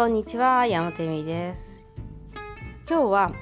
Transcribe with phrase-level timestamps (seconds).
[0.00, 1.86] こんにちは、山手美です。
[2.88, 3.32] 今日は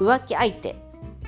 [0.00, 0.76] 浮気相手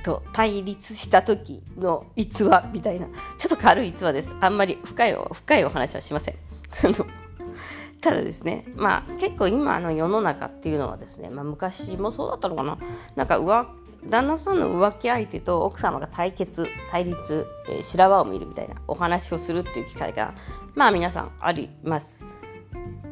[0.02, 3.12] と対立した時の逸話みたいな、ちょ
[3.48, 4.34] っと軽い逸話です。
[4.40, 6.36] あんまり深いお深いお話はしません。
[8.00, 12.78] ただですね、まあ結構今の世の中っていうのはですね、まあ昔もそうだったのかな、
[13.14, 13.66] なんか浮
[14.08, 20.32] 旦那さんの浮気相手と奥様が対決、対立、えー修羅場を見るみたいなお話をするっていう機会が、
[20.74, 22.24] まあ皆さんあります。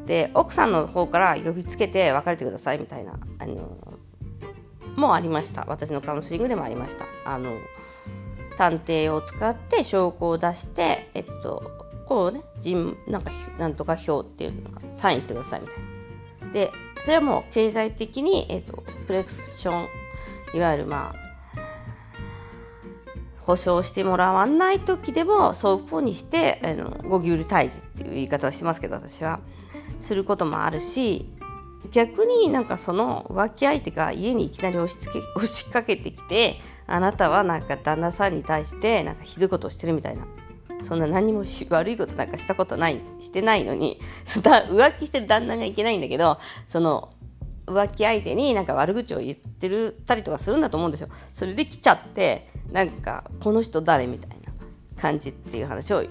[0.06, 3.76] で奥さんの方から呼びつけて別れてくださいみたいなあの
[4.96, 5.64] もありました。
[5.68, 7.04] 私のカウンセリングでもありました。
[7.24, 7.52] あの
[8.56, 11.70] 探偵を使って証拠を出してえっと
[12.06, 15.76] こうね人なんかなんとか表っていうのがサインしてくださいみたい
[16.46, 16.52] な。
[16.52, 19.88] でそれはもう経済的に、えっと、プレクション
[20.54, 21.26] いわゆるまあ
[23.40, 29.40] 保証してもらわない時でもそういうふうにしてあのゴキブリ退治っていう言い方をしてますけど私は。
[30.00, 31.32] することもあるし
[31.90, 40.26] 逆になんかその浮気相手が家にいきなり押しつけ 押しかけてきてあなたはなんか旦那さんに対してなんかひどいことをしてるみたいな。
[40.82, 47.14] そんな何も悪いことなんかしたことないしてないのに 浮気してる旦那がいけないんだけどその
[47.66, 51.08] 浮気相手になんか悪口を言ってるたりとかするんだと思うんですよ。
[51.32, 54.36] それで来ちゃってなんかこの人誰みたいな
[55.00, 56.04] 感じっていう話を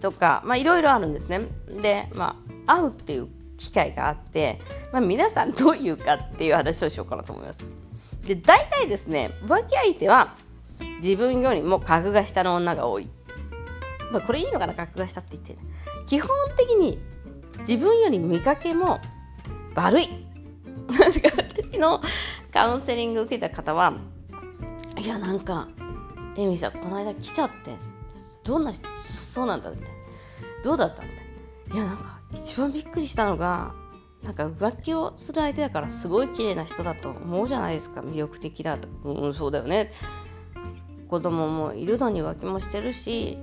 [0.00, 1.40] とかまあいろいろあるんですね。
[1.82, 4.60] でまあ会うっていう機会があって、
[4.92, 7.66] まあ、皆さんどういうかっていう話をしようかなと思います。
[8.24, 10.34] で大体ですね浮気相手は
[11.02, 13.08] 自分よりも格が下の女が多い。
[14.10, 15.58] まあこれいいのかな格が下って言って、ね、
[16.06, 16.98] 基本的に
[17.60, 19.00] 自分より見かけも
[19.74, 20.08] 悪い。
[20.88, 22.02] 私の
[22.52, 23.94] カウンセリング受けた方は
[24.98, 25.68] いやなんか
[26.36, 27.76] エミさんこの間来ちゃって
[28.44, 29.94] どんな人そうなんだみたいな
[30.62, 31.26] どうだったみたい
[31.70, 33.72] ないやなんか一番びっくりしたのが
[34.22, 38.00] なんか浮気をする相手だからすごい綺麗な人だと思うじゃないですか。
[38.00, 38.88] 魅力的だと。
[39.04, 39.90] うんそうだよね。
[41.08, 43.38] 子供もいるのに浮気もしてるし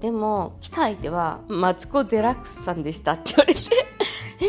[0.00, 3.60] でも来た相手はマツコ・デラックスさんでしたって言われて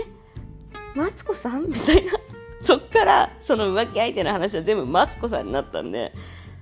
[0.96, 0.97] え？
[1.00, 1.67] マツコさん？
[1.67, 2.12] みたいな。
[2.59, 6.13] そっからその浮気相手の話は全部マツコさんになったんで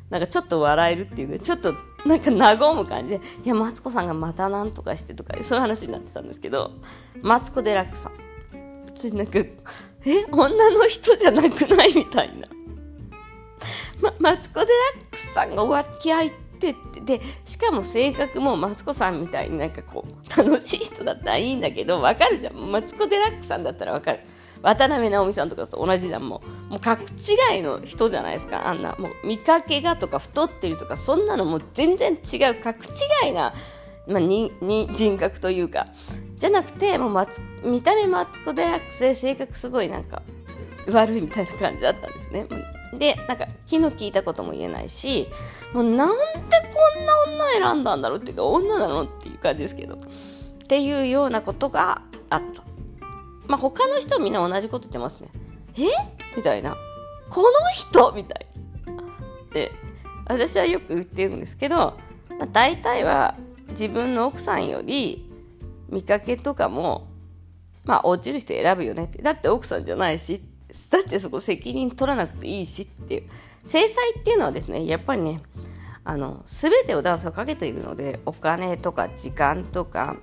[0.10, 1.76] なんかちょっと笑えるっていうかちょっと
[2.06, 6.72] なんか和む感じでいやマツコさんがまたなんとかしてとかそういう話になってたんですけど
[7.22, 8.14] マツコ・デラックスさん。
[8.86, 12.48] 別になんかえ女の人じゃなくないみたいな、
[14.02, 22.72] ま、マツコ・デラックスさんが浮気相手ってでしかも性格もマツコさんみたいになんかこう楽しい人だったらいいんだけどわかるじゃん。
[22.72, 24.20] マツコ・デラックスさんだったらわかる。
[24.62, 26.28] 渡辺直美さんとかと同じじゃん。
[26.28, 28.96] もうもう格違いの人じゃないですかあんな。
[29.00, 32.62] もう見かけがとか太ってるとかそんなのもう全然違う。
[32.62, 32.86] 格
[33.26, 33.54] 違いな、
[34.08, 35.88] まあ、にに人格というか。
[36.38, 40.22] じゃなくてもうマツ見た目マツコ・デラックスで性格すごいなんか
[40.90, 42.48] 悪いみたいな感じだったんですね。
[42.98, 45.28] でなんか気の利いたことも言えないし
[45.74, 47.14] もうなんでこんな
[47.60, 49.96] 女選んだんだろうっていうか女なのっていう感じですけど。
[49.96, 49.98] っ
[50.70, 52.69] ていうようなことがあった。
[53.50, 55.30] まあ、他の人みんな同じこと言ってますね。
[55.78, 55.82] え？
[56.38, 56.78] みたいな。
[57.30, 58.14] この人？
[58.14, 58.48] みたい
[58.86, 59.04] な。
[59.52, 59.72] で、
[60.28, 61.98] 私はよく言ってるんですけど、
[62.38, 63.36] まあ、大体は
[63.72, 65.30] 自分の奥さんより
[65.90, 67.08] 見かけとかも、
[67.86, 69.22] まあ、落ちる人選ぶよねって。
[69.24, 70.44] だって奥さんじゃないし、
[70.92, 73.24] だってそこ責任取らなくていいしっていう。
[73.64, 75.42] 制裁っていうのはですね、やっぱりね、
[76.04, 80.18] あの、すべてを男性はかけているので、お金とか時間とか、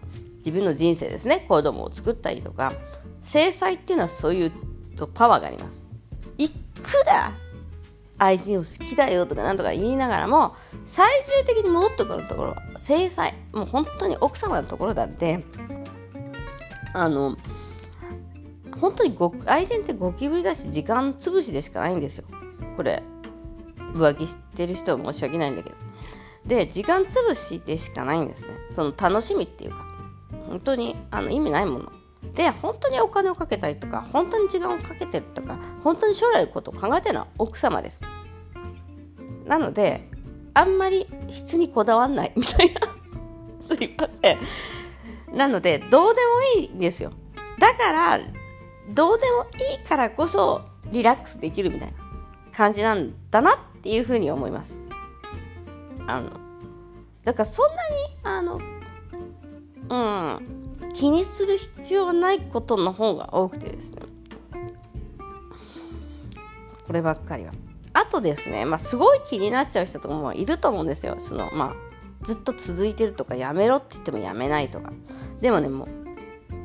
[0.47, 2.73] 自分の人生ですね、子供を作ったりとか、
[3.21, 4.53] 制裁っていうのはそういう
[4.97, 5.84] とパワーがあります。
[6.39, 6.55] いく
[7.05, 7.33] ら
[8.19, 10.55] 愛人を好きだよとかなんとか言いながらも
[10.85, 13.35] 最終的に戻ってくるところは制裁。
[13.53, 15.45] もう本当に奥様のところだって
[16.95, 17.37] あの
[18.81, 22.25] 本当にご愛人ってゴキブリだし時間潰しでしかないんですよ。
[22.77, 23.03] これ
[23.95, 25.77] 浮気してる人は申し訳ないんだけど。
[26.47, 28.50] で時間潰しでしかないんですね。
[28.70, 29.95] その楽しみっていうか。
[30.49, 31.93] 本当にあの意味ないもの。
[32.34, 38.02] で本当にお金をかけたりとか本当に時間をかけてるとか本当に将来のことを考えてるのは奥様です。
[39.44, 40.08] なので
[40.55, 42.32] あんまり質にこだわんない。
[42.37, 42.81] みたいな。
[43.61, 44.38] すいません。
[45.32, 46.20] なのでどうで
[46.56, 47.12] もいいんですよ。
[47.58, 48.20] だから
[48.88, 52.06] どうでもいいからこそリラックスできるみたいな。
[52.56, 54.81] 感じなんだなっていうふうに思います。
[56.06, 56.31] あの
[57.25, 57.79] だからそんなに
[58.22, 58.61] あの
[59.88, 60.67] うん。
[60.94, 64.03] 気にする必要はないことの方が多くてですね。
[66.87, 67.53] こればっかりは。
[67.93, 71.17] あとですね、まあ、すごい気になっちゃう人とかもいると思うんですよ。
[71.19, 71.75] そのまあ
[72.23, 74.93] ずっと続いてるとかやめろって言ってもやめないとか。
[75.41, 75.89] でもねもう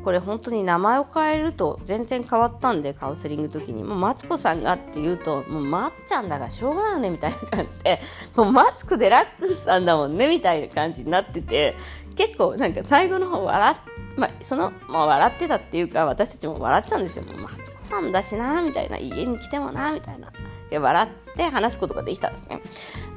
[0.04, 8.02] これ本当に名前を変えると全然変わったんでカウンセリングの時にもうマツコさんがって言うともうまっちゃんだからしょうがないよねみたいな感じで
[8.36, 11.76] もうマツコデラックスさんだもんねみたいな感じになってて
[12.16, 17.24] 結構なんか最後の方笑ってまあ、その、まあ、笑ってたっていうか私たちも笑ってたんですよ。
[17.24, 20.32] もうマツコさんだしなみたいな家に来てもなみたいな
[20.70, 22.62] で笑って話すことができたんですね。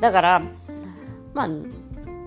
[0.00, 0.42] だから
[1.32, 1.48] まあ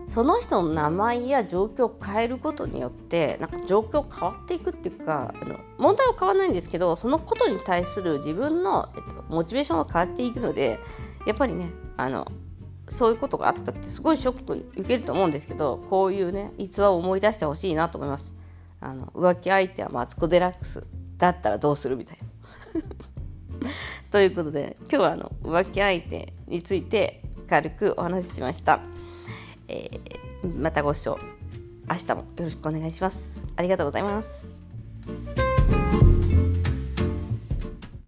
[0.09, 10.79] その人の名前や状況を変えることによってなんか状況変わっていくっていうかあの問題は変わらないんですけどそのことに対する自分の、えっと、モチベーションは変わっていくので
[11.25, 12.31] やっぱりねあの
[12.89, 18.35] そういうことがあった時ってすごいショック受けると思うんですけどこういうね逸話を思い出してほしいなと思います。
[18.79, 20.85] あの浮気相手はマツコ・デラックス
[21.17, 22.81] だったらどうするみたいな。
[24.11, 28.79] ということで今日はあの浮気相手について軽くお話ししました。
[29.67, 31.17] えー、またご視聴
[31.89, 33.47] 明日もよろしくお願いします。
[33.55, 34.56] ありがとうございます。